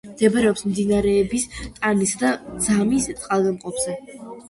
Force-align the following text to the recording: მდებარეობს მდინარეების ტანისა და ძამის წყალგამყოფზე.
მდებარეობს 0.11 0.63
მდინარეების 0.69 1.45
ტანისა 1.77 2.19
და 2.25 2.35
ძამის 2.71 3.09
წყალგამყოფზე. 3.25 4.01